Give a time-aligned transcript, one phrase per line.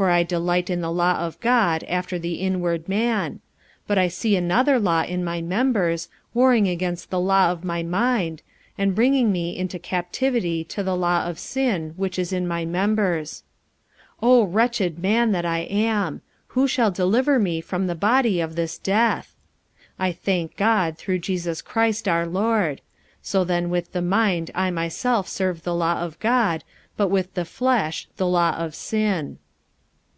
[0.00, 3.40] 45:007:022 For I delight in the law of God after the inward man: 45:007:023
[3.88, 8.40] But I see another law in my members, warring against the law of my mind,
[8.78, 13.42] and bringing me into captivity to the law of sin which is in my members.
[14.22, 16.22] 45:007:024 O wretched man that I am!
[16.46, 19.34] who shall deliver me from the body of this death?
[20.00, 22.80] 45:007:025 I thank God through Jesus Christ our Lord.
[23.20, 26.64] So then with the mind I myself serve the law of God;
[26.96, 29.36] but with the flesh the law of sin.